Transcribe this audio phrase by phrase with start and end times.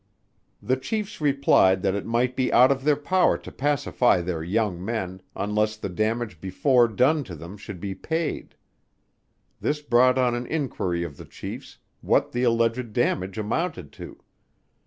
[0.63, 4.83] The Chiefs replied, that it might be out of their power to pacify their young
[4.83, 8.55] men, unless the damage before done to them should be paid.
[9.59, 14.19] This brought on an inquiry of the Chiefs, what the alleged damage amounted to.